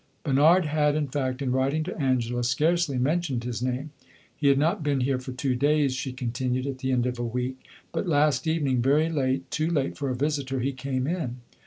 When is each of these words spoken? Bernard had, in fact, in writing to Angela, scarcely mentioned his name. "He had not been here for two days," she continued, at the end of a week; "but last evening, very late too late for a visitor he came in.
Bernard 0.23 0.65
had, 0.65 0.95
in 0.95 1.07
fact, 1.07 1.43
in 1.43 1.51
writing 1.51 1.83
to 1.83 1.95
Angela, 1.95 2.43
scarcely 2.43 2.97
mentioned 2.97 3.43
his 3.43 3.61
name. 3.61 3.91
"He 4.35 4.47
had 4.47 4.57
not 4.57 4.81
been 4.81 5.01
here 5.01 5.19
for 5.19 5.31
two 5.31 5.53
days," 5.53 5.93
she 5.93 6.11
continued, 6.11 6.65
at 6.65 6.79
the 6.79 6.91
end 6.91 7.05
of 7.05 7.19
a 7.19 7.23
week; 7.23 7.59
"but 7.91 8.07
last 8.07 8.47
evening, 8.47 8.81
very 8.81 9.09
late 9.09 9.51
too 9.51 9.69
late 9.69 9.95
for 9.95 10.09
a 10.09 10.15
visitor 10.15 10.59
he 10.59 10.71
came 10.73 11.05
in. 11.05 11.35